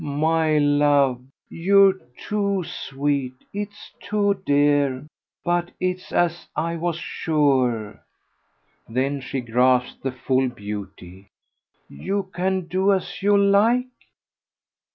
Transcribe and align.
"My 0.03 0.57
love, 0.57 1.21
you're 1.47 1.93
too 2.27 2.63
sweet! 2.65 3.35
It's 3.53 3.91
too 3.99 4.41
dear! 4.47 5.05
But 5.43 5.69
it's 5.79 6.11
as 6.11 6.47
I 6.55 6.75
was 6.77 6.95
sure." 6.95 8.01
Then 8.89 9.21
she 9.21 9.41
grasped 9.41 10.01
the 10.01 10.11
full 10.11 10.49
beauty. 10.49 11.27
"You 11.87 12.31
can 12.33 12.61
do 12.65 12.91
as 12.91 13.21
you 13.21 13.37
like?" 13.37 13.85